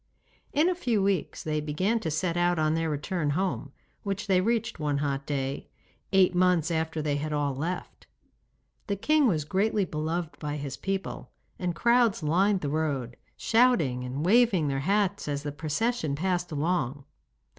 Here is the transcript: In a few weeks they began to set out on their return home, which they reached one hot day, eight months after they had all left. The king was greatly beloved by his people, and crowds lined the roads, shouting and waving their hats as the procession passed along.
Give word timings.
In 0.51 0.67
a 0.67 0.73
few 0.73 1.03
weeks 1.03 1.43
they 1.43 1.61
began 1.61 1.99
to 1.99 2.09
set 2.09 2.35
out 2.35 2.57
on 2.57 2.73
their 2.73 2.89
return 2.89 3.29
home, 3.37 3.71
which 4.01 4.25
they 4.25 4.41
reached 4.41 4.79
one 4.79 4.97
hot 4.97 5.27
day, 5.27 5.69
eight 6.11 6.33
months 6.33 6.71
after 6.71 7.03
they 7.03 7.17
had 7.17 7.31
all 7.31 7.53
left. 7.53 8.07
The 8.87 8.95
king 8.95 9.27
was 9.27 9.45
greatly 9.45 9.85
beloved 9.85 10.39
by 10.39 10.55
his 10.57 10.75
people, 10.75 11.29
and 11.59 11.75
crowds 11.75 12.23
lined 12.23 12.61
the 12.61 12.69
roads, 12.69 13.13
shouting 13.37 14.03
and 14.03 14.25
waving 14.25 14.69
their 14.69 14.79
hats 14.79 15.27
as 15.27 15.43
the 15.43 15.51
procession 15.51 16.15
passed 16.15 16.51
along. 16.51 17.03